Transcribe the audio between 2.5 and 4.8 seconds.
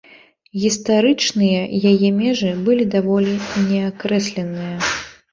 былі даволі неакрэсленыя.